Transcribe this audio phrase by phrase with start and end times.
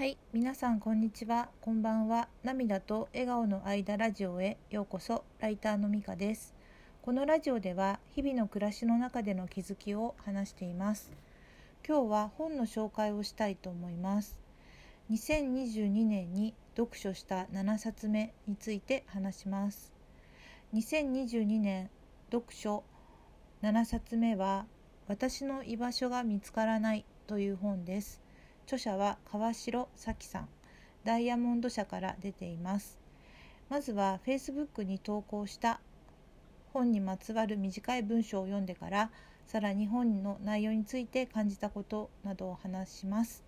[0.00, 1.50] はい、皆さんこんにちは。
[1.60, 2.30] こんばんは。
[2.42, 5.24] 涙と笑顔の間ラジオへようこそ。
[5.40, 6.54] ライターのみかです。
[7.02, 11.12] このラジオでは日々の暮らしの中での気づきを話しています。
[11.86, 14.38] 今日は本の紹介をしたいと思います。
[15.10, 19.92] 2022年に読書した7冊目について話します。
[20.72, 21.90] 2022年
[22.32, 22.84] 読書
[23.62, 24.64] 7冊目は
[25.08, 28.22] 私の居場所が見つからないという本です。
[28.70, 30.48] 著者は川城咲さん
[31.02, 33.00] ダイヤモンド社から出ています。
[33.68, 35.80] まずは Facebook に投稿した
[36.72, 39.10] 本にまつわる短い文章を読んでから
[39.48, 43.42] さらに本の内容について感じたことなどを話します。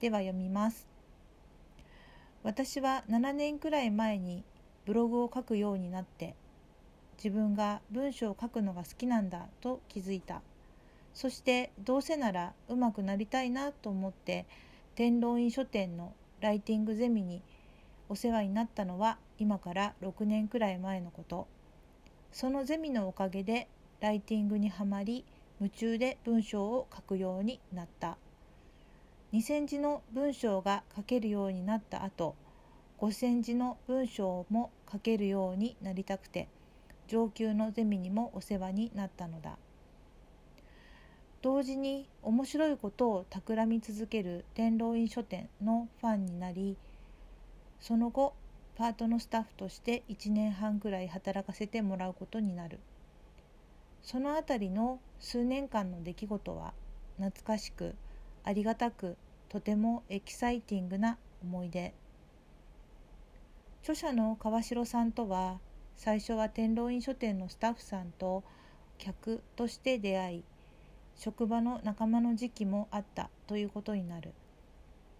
[0.00, 0.88] では読みます。
[2.42, 4.42] 私は7年くらい前に
[4.84, 6.34] ブログを書くようになって
[7.18, 10.42] 自分が文章を書くのが好きなんだと気づいた。
[11.16, 14.44] そしてどうせならうまくなりたいなと思って
[14.96, 16.12] 天狼院書店の
[16.42, 17.40] ライティングゼミに
[18.10, 21.48] お世話になったのは今から6年くらい前のこと。
[22.32, 23.66] そのゼミのおかげで
[24.00, 25.24] ライティングにはまり
[25.58, 28.18] 夢中で文章を書くようになった。
[29.32, 32.36] 2,000字の文章が書けるようになった後
[32.98, 36.48] 5,000字の文章も書けるようになりたくて
[37.08, 39.56] 上級のゼミにもお世話になったのだ。
[41.46, 46.76] 同時に面白いことを企み続ける天狼院書店のファンになり
[47.78, 48.34] その後
[48.74, 52.80] パートのスタッフとして1年半くらい働かせてもらうことになる。
[54.02, 56.74] そのあたりの数年間の出来事は
[57.18, 57.94] 懐かしく
[58.42, 59.16] ありがたく
[59.48, 61.94] とてもエキサイティングな思い出。
[63.82, 65.60] 著者の川城さんとは
[65.94, 68.42] 最初は天狼院書店のスタッフさんと
[68.98, 70.44] 客として出会い
[71.16, 74.32] 職場の仲間の時期もあったということになる。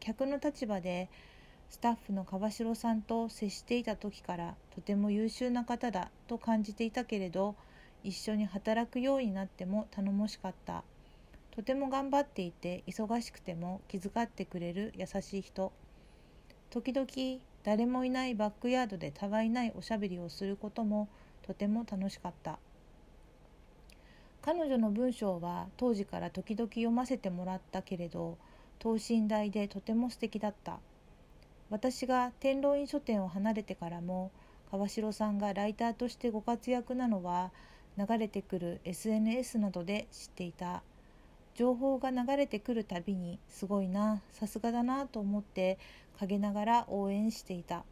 [0.00, 1.08] 客の立場で
[1.70, 7.54] スタッフの川城さんと接していた時からとても優秀な方だと感じていたけれど
[8.02, 10.82] 一緒に働くようになっても頼もしかった。
[11.54, 15.72] とても頑張っていて忙しくても気遣ってくれる優しい人。
[16.70, 17.06] 時々
[17.62, 21.08] 誰もいないバックヤードでたわいないおしゃべりをすることも
[21.42, 22.58] とても楽しかった。
[24.42, 28.36] 彼女の文章は当時から時々読ませてもらったけれど
[28.80, 30.80] 等身大でとても素敵だった。
[31.70, 34.30] 私が天狼院書店を離れてからも
[34.70, 37.50] 川城さんがライターとしてご活躍なのは
[37.96, 40.82] 流れてくる SNS などで知っていた。
[41.54, 45.78] 情報が流れてくるたびにすごいなさすがだなと思って
[46.18, 47.84] 陰ながら応援していた。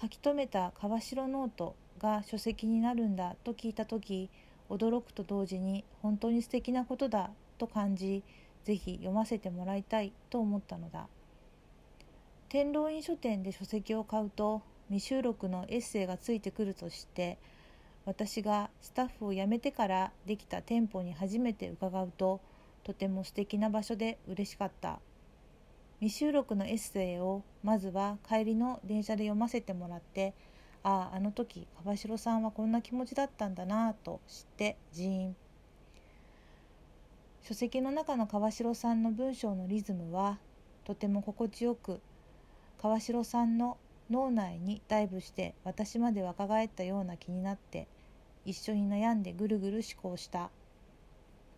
[0.00, 4.30] 書き留めた川城ノートが書籍になるんだと聞いた時
[4.70, 8.22] 驚くと同時に本当に素敵なことだと感じ
[8.64, 11.06] ぜひ読ませてもらいたいと思ったのだ。
[12.48, 17.38] 天狼院書店で書籍を買うと未収録のエッセイがついてくるとして
[18.04, 22.40] 私がスタッフを辞めてからできた店舗に初めて伺うと
[22.84, 25.00] とても素敵な場所で嬉しかった。
[26.00, 30.34] 未収録のエッセイをまずは帰りの電車で読ませてもらって
[30.84, 35.36] あああの時川城さんはこんな気持ちだったんだなぁと知ってジーン。
[37.42, 40.38] 書籍の中の川城さんの文章のリズムは
[40.84, 42.00] とても心地よく
[42.80, 43.78] 川城さんの
[44.10, 47.88] 脳内にダイブして私まで若返ったような気になって
[48.44, 50.50] 一緒に悩んでぐるぐる思考した。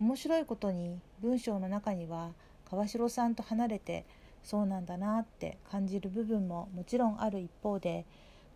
[0.00, 2.30] 面白いことに文章の中には
[2.70, 4.04] 川城さんと離れて
[4.44, 8.04] そうなんだなって感じる部分ももちろんある一方で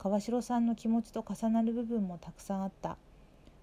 [0.03, 2.97] 川城さんの気持ちと重なる部分もたくさんあった。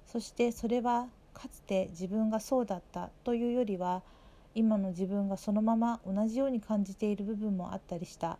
[0.06, 3.10] そしてそれはかつて自分がそうだった。
[3.26, 4.04] というよりは
[4.56, 8.40] 今の自分がそのまま同じように感じている部分もあったりした。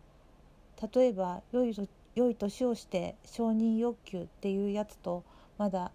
[0.94, 1.76] 例えば良い
[2.14, 5.22] 良い年をして承認欲求っていうやつと
[5.58, 5.92] まだ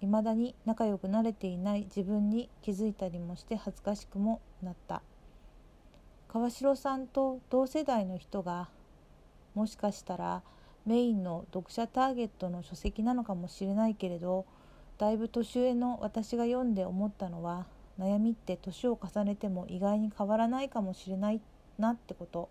[0.00, 1.82] 未だに仲良くなれていない。
[1.82, 5.00] 自分に気づいたりもして恥ずかしくもなった。
[6.26, 8.68] 川城さんと同世代の人が
[9.54, 10.42] もしかしたら
[10.86, 14.46] メインの読者ターゲットの書籍なのかもしれないけれど
[14.98, 17.66] だいぶ年上の私が読んで思ったのは
[17.98, 21.40] 悩みって年を重ねても意外に変わらないかもしれない
[21.78, 22.48] なってこと。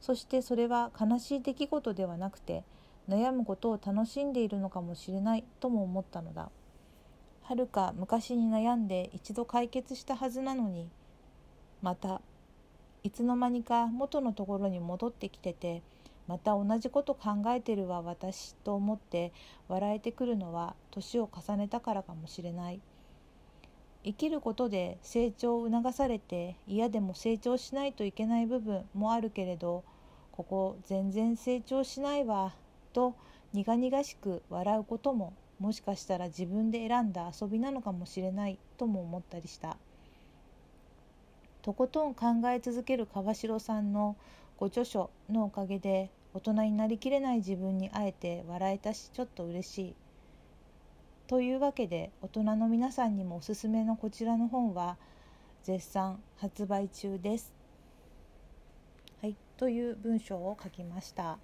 [0.00, 2.62] そしてそれは悲しい出来事ではなくて
[3.08, 6.50] 悩むことを楽しんでいるのかもしれないとも思ったのだ。
[7.42, 10.88] はるか昔に悩んで一度解決したはずなのに
[11.82, 12.20] また
[13.02, 15.82] いつの間にか元のところに戻ってきてて
[16.26, 19.32] また同じこと考えてるわ私と思って
[19.68, 22.80] 笑えてくるのは年を重ねたからかもしれない。
[24.04, 29.82] 生きることで成長を促されて嫌でも成長しないといけない部分もあるけれど
[30.30, 32.52] ここ全然成長しないわ
[32.92, 33.14] と
[33.54, 39.78] 苦々しく笑うことももしかしたら自分で選んだ遊びなのかもしれないとも思ったりした。
[41.62, 44.16] とことん考え続ける川城さんの
[44.56, 49.94] ご著書のおかげで大人になりきれない自分に会えて笑えたしちょっと嬉しい
[51.26, 54.96] というわけで大人の皆さんにもおすすめのこちらの本は
[55.62, 57.54] 絶賛発売中です。
[59.22, 61.38] はい、という文章を書きました。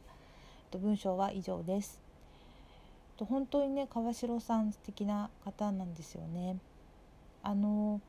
[0.78, 2.02] 文章は以上です。
[3.18, 6.58] 本当にね川代さん素敵な方なんですよね。
[7.42, 8.02] あの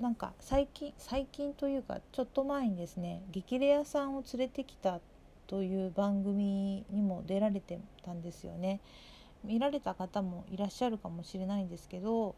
[0.00, 5.00] なんか最近最近というかちょっと前にですね激レアさんを連れてきた
[5.46, 8.80] という番組にも出られてたんですよね。
[9.44, 12.36] 見られた方もいらっしゃるかもしれないんですけど、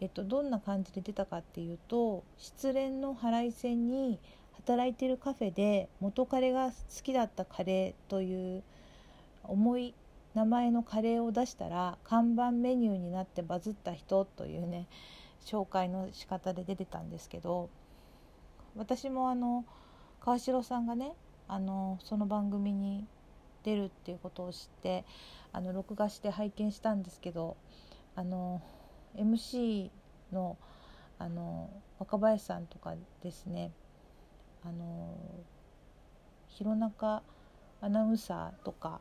[0.00, 4.18] えっと、どんな感じで出たかっていうと失恋の腹いせに
[4.52, 6.72] 働いてるカフェで元彼が好
[7.02, 8.62] きだったカレーという
[9.44, 9.94] 重い
[10.34, 14.86] 名前のカレーを出したら看板メニューになってバズった人というね
[15.44, 17.70] 紹介の仕方で出てたんですけど
[18.76, 19.64] 私もあの
[20.20, 21.12] 川代さんがね
[21.46, 23.06] あのその番組に
[23.64, 25.04] 出るっていうことを知って
[25.52, 27.56] あの録画して拝見したんですけど
[28.14, 28.62] あの
[29.16, 29.90] MC
[30.32, 30.56] の
[31.18, 33.72] あの若林さんとかですね
[34.64, 35.16] あの
[36.46, 37.22] 弘中
[37.80, 39.00] アナウンサーとか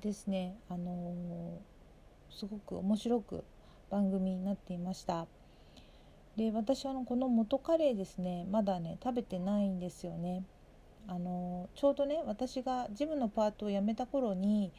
[0.00, 1.58] ですねあの
[2.30, 3.44] すごく面白く
[3.90, 5.26] 番組になっていました。
[6.36, 10.44] で私はこの元カレーですねまだね食べてないんですよね。
[11.08, 14.72] あのちょうどね私がジムのパートを辞めた頃に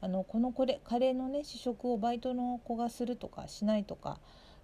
[0.00, 4.18] あのこのこれカレーのね試食をバイトの子がするとかしないとか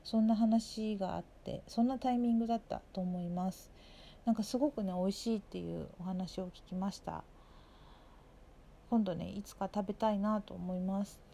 [0.05, 3.71] そんな話があってそんなタイミングだったと思います。
[4.25, 7.25] なんかすごくね美味しいっていうお話を聞きました。
[8.91, 11.28] 今度ねいつか食べたいなと思います。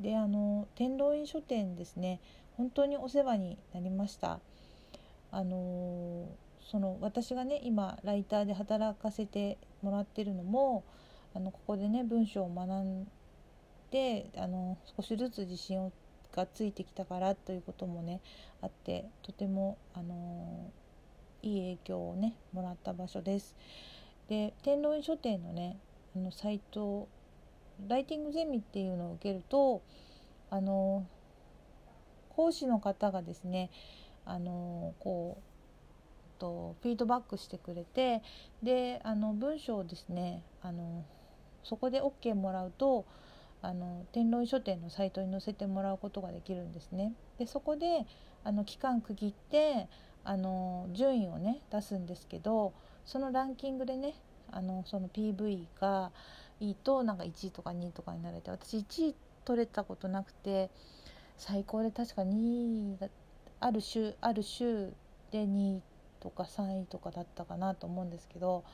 [0.00, 2.20] であの天童院書店ですね
[2.56, 4.40] 本当にお世話になりました
[5.30, 6.28] あの
[6.70, 10.84] その私がね今ライターで働かせてもらってるのも
[11.34, 13.06] あのここでね文章を学ん
[13.90, 15.92] であの少しずつ自信を
[16.34, 18.20] がついてきたからということもね
[18.60, 20.70] あってとてもあの
[21.42, 23.54] いい影響をねもらった場所です。
[24.28, 25.78] で天童院書店のね
[26.14, 27.08] あのサイト
[27.88, 29.82] ライティングゼミっていうのを受けると
[30.50, 31.06] あの
[32.30, 33.70] 講師の方がですね
[34.24, 38.22] あのこうとフィードバックしてくれて
[38.62, 41.04] であの文章をですねあの
[41.64, 43.06] そこで OK もらうと
[43.62, 47.14] あの天論書店のサイトに載せてもらうことができるんですね。
[47.38, 48.06] でそこで
[48.44, 49.88] あの期間区切って
[50.24, 52.74] あの順位をね出すんですけど
[53.04, 54.14] そのランキングでね
[54.50, 56.12] あのその PV が
[56.60, 59.14] いいとなんか1位とか2位とかになれて私1位
[59.44, 60.70] 取れたことなくて
[61.36, 63.10] 最高で確か2位
[63.60, 64.92] ある週ある週
[65.30, 65.82] で2位
[66.20, 68.64] とか3位とかだったかなと思うんですけど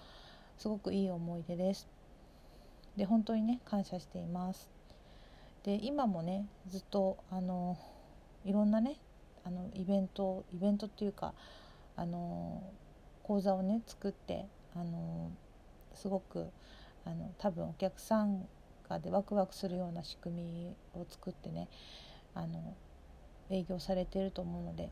[0.58, 1.88] すごくいい思い出です。
[2.96, 4.70] で本当にね感謝しています。
[5.64, 7.76] で今もねずっとあの
[8.44, 8.96] いろんなね
[9.44, 11.34] あのイベントイベントっていうか
[11.96, 12.62] あの
[13.22, 15.30] 講座をね作ってあの
[15.94, 16.48] すごく
[17.04, 18.46] あの多分お客さん
[18.88, 21.68] がでワクワクするような仕組みを作ってね
[22.34, 22.74] あの
[23.50, 24.90] 営業されていると思うので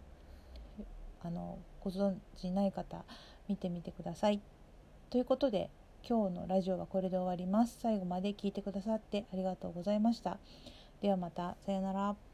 [1.23, 3.05] あのご存じない方
[3.49, 4.41] 見てみてください。
[5.11, 5.71] ということで
[6.09, 7.79] 今日のラジオはこれで終わります。
[7.81, 10.39] 最後まで聞いてくださってありがとうございました。
[11.03, 12.30] ではまたさようなら。